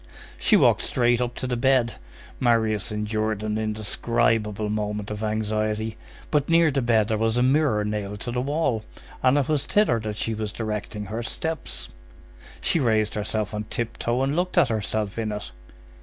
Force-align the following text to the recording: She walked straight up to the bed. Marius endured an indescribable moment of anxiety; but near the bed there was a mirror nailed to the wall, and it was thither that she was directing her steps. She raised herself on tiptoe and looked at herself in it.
She 0.39 0.57
walked 0.57 0.81
straight 0.81 1.21
up 1.21 1.35
to 1.35 1.45
the 1.45 1.55
bed. 1.55 1.97
Marius 2.39 2.91
endured 2.91 3.43
an 3.43 3.59
indescribable 3.59 4.67
moment 4.67 5.11
of 5.11 5.21
anxiety; 5.23 5.95
but 6.31 6.49
near 6.49 6.71
the 6.71 6.81
bed 6.81 7.07
there 7.07 7.19
was 7.19 7.37
a 7.37 7.43
mirror 7.43 7.85
nailed 7.85 8.21
to 8.21 8.31
the 8.31 8.41
wall, 8.41 8.83
and 9.21 9.37
it 9.37 9.47
was 9.47 9.67
thither 9.67 9.99
that 9.99 10.17
she 10.17 10.33
was 10.33 10.51
directing 10.51 11.05
her 11.05 11.21
steps. 11.21 11.89
She 12.61 12.79
raised 12.79 13.13
herself 13.13 13.53
on 13.53 13.65
tiptoe 13.65 14.23
and 14.23 14.35
looked 14.35 14.57
at 14.57 14.69
herself 14.69 15.19
in 15.19 15.31
it. 15.31 15.51